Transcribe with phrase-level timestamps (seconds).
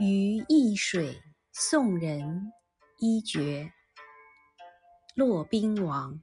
[0.00, 1.22] 于易水
[1.52, 2.52] 送人
[2.98, 3.72] 一绝。
[5.14, 6.20] 骆宾王，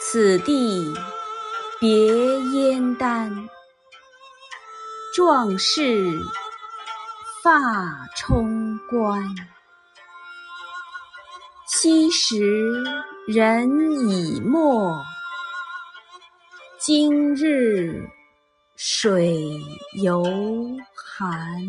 [0.00, 0.94] 此地
[1.78, 1.90] 别
[2.52, 3.48] 燕丹，
[5.14, 6.18] 壮士
[7.42, 9.22] 发冲冠。
[11.66, 12.82] 昔时
[13.28, 13.68] 人
[14.08, 15.04] 已没，
[16.78, 18.08] 今日
[18.84, 19.38] 水
[20.02, 20.24] 犹
[20.92, 21.62] 寒。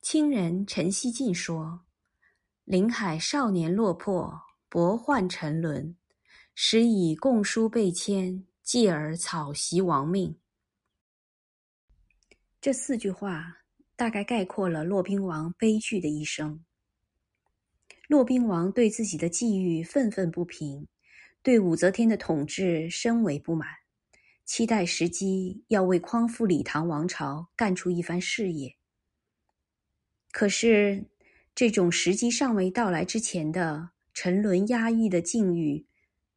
[0.00, 1.86] 清人陈希进说
[2.66, 4.36] ：“临海少年落魄，
[4.68, 5.96] 伯患沉沦，
[6.56, 10.36] 时以供书被迁，继而草席亡命。”
[12.60, 13.58] 这四句话
[13.94, 16.64] 大概概括了骆宾王悲剧的一生。
[18.08, 20.86] 骆宾王对自己的际遇愤愤不平，
[21.42, 23.68] 对武则天的统治深为不满，
[24.44, 28.76] 期待时机要为匡复李唐王朝干出一番事业。
[30.30, 31.04] 可是，
[31.54, 35.84] 这种时机尚未到来之前的沉沦压抑的境遇，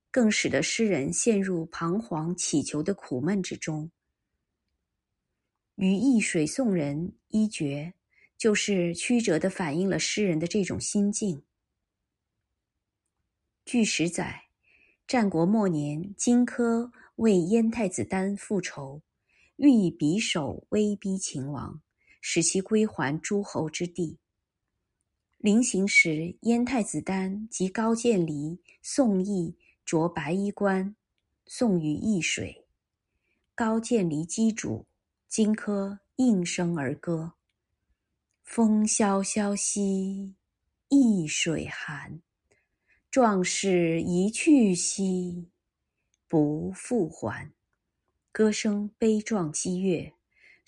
[0.10, 3.92] 更使得诗人陷入彷徨乞求的苦闷之中。
[5.76, 7.94] 于易水送人一绝，
[8.38, 11.44] 就是曲折地反映了诗人的这种心境。
[13.72, 14.46] 据史载，
[15.06, 19.04] 战国末年，荆轲为燕太子丹复仇，
[19.58, 21.80] 欲以匕首威逼秦王。
[22.20, 24.18] 使其归还诸侯之地。
[25.38, 30.96] 临行时，燕太子丹及高渐离、宋义着白衣冠，
[31.46, 32.66] 送于易水。
[33.54, 34.88] 高渐离击主，
[35.28, 37.34] 荆轲应声而歌
[38.44, 40.34] ：“风萧萧兮
[40.88, 42.20] 易水寒，
[43.12, 45.50] 壮士一去兮
[46.28, 47.52] 不复还。”
[48.32, 50.14] 歌声悲壮激越。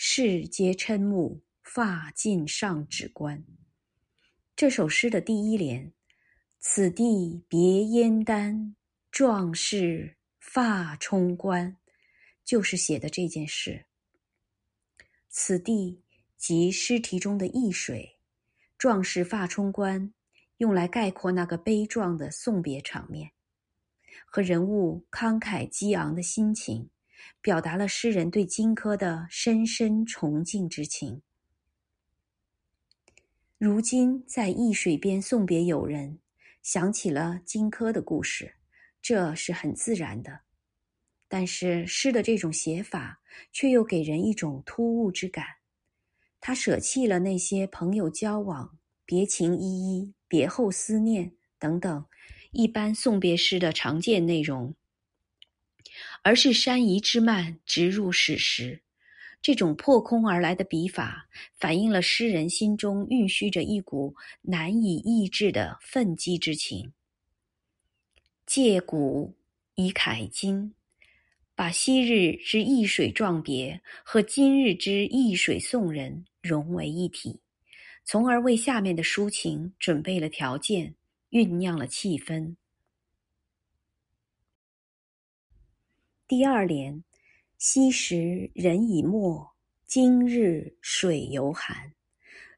[0.04, 3.46] 世皆瞠目，发尽上指关。
[4.56, 5.94] 这首诗的第一联
[6.58, 8.76] “此地别燕丹，
[9.12, 11.78] 壮士发冲冠”，
[12.44, 13.86] 就是写的这件事。
[15.30, 16.02] 此地
[16.36, 18.18] 即诗题中的易水，
[18.80, 20.12] 壮士发冲冠，
[20.62, 23.32] 用来概括那个悲壮的送别场面，
[24.28, 26.88] 和人物慷慨激昂的心情。
[27.40, 31.22] 表达了诗人对荆轲的深深崇敬之情。
[33.60, 36.20] 如今在易水边送别友人，
[36.64, 38.56] 想起了荆轲的故事，
[39.02, 40.42] 这是很自然的。
[41.28, 43.22] 但是诗的这种写法
[43.52, 45.46] 却又给人一种突兀之感。
[46.40, 52.06] 他舍弃了那些朋友交往、别情依依、别后思念等等
[52.52, 54.74] 一般送别诗的常见内容。
[56.24, 58.82] 而是山移之慢，直入史实。
[59.42, 61.28] 这种破空而来的笔法，
[61.60, 66.94] 反映了诗人心中蕴蓄着一股难以抑制的愤激之情。
[68.46, 69.36] 借古
[69.76, 70.74] 以慨今，
[71.56, 77.42] 把昔日之易水壮别和今日之易水送人融为一体，
[78.04, 80.96] 从而为下面的抒情准备了条件，
[81.30, 82.56] 酝酿了气氛。
[86.28, 87.04] 第二联，
[87.58, 89.54] 昔时人已没，
[89.86, 91.94] 今日水犹寒。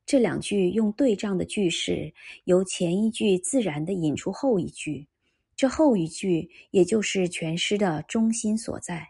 [0.06, 5.08] 这两句用对仗的句式，由前一句自然的引出后一句，
[5.56, 9.10] 这后一句也就是全诗的中心所在。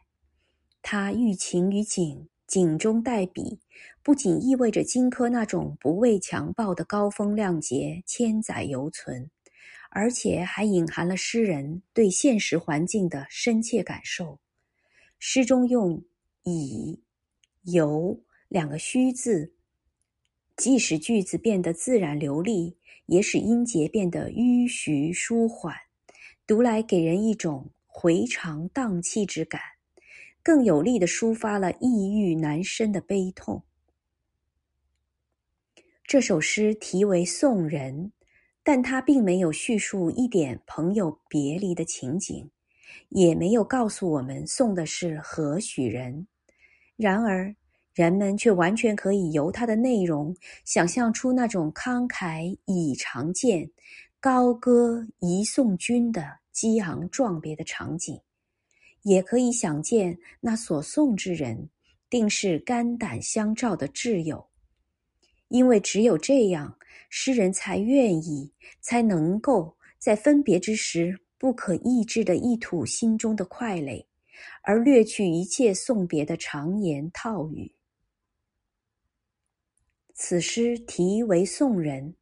[0.81, 3.59] 它寓情于景，景中带笔，
[4.03, 9.31] 不仅意味着荆轲那种不畏强暴的高风亮节千载犹存，
[9.89, 14.39] 而且还隐含了诗人对现实环境的深切感受。
[15.17, 16.03] 诗中用
[16.43, 17.01] “以
[17.63, 19.53] ”“由”两个虚字，
[20.57, 25.73] 既使句子变得自然流利，也使音节变得迂徐舒缓，
[26.45, 29.61] 读来给人一种回肠荡气之感，
[30.43, 33.63] 更有力地抒发了抑郁难伸的悲痛。
[36.03, 38.05] 这首诗题为《送人》，
[38.61, 42.51] 但它并没有叙述一点朋友别离的情景。
[43.09, 46.27] 也没有告诉我们送的是何许人，
[46.95, 47.55] 然而
[47.93, 53.69] 人们却完全可以由它的内容想象出那种慷慨以长剑、
[54.19, 58.19] 高歌一送君的激昂壮别的场景，
[59.03, 61.69] 也可以想见那所送之人
[62.09, 64.45] 定是肝胆相照的挚友，
[65.47, 66.77] 因为只有这样，
[67.09, 68.51] 诗人才愿意、
[68.81, 71.19] 才能够在分别之时。
[71.35, 74.07] 不可抑制地一吐心中的快垒，
[74.61, 77.75] 而略去一切送别的常言套语。
[80.13, 82.15] 此诗题为送人，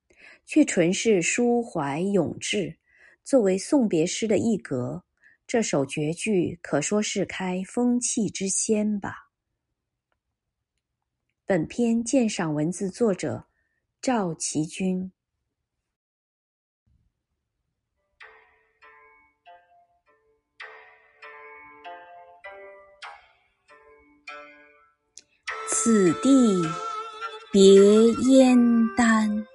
[0.43, 2.75] 却纯是抒怀咏志。
[3.23, 5.03] 作为送别诗的一格，
[5.51, 9.27] 这首绝句可说是开风气之先吧。
[11.45, 13.47] 本篇鉴赏文字作者
[14.01, 15.11] 赵其君。
[25.67, 26.61] 此地
[27.51, 27.61] 别
[28.29, 28.57] 燕
[28.95, 29.45] 丹，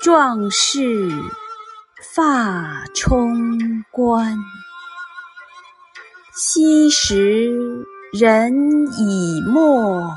[0.00, 1.10] 壮士
[2.16, 4.34] 发冲冠。
[6.32, 8.54] 昔时人
[8.96, 10.14] 已没，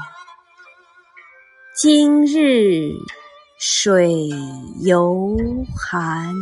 [1.76, 2.94] 今日
[3.60, 4.30] 水
[4.80, 5.36] 犹
[5.76, 6.34] 寒。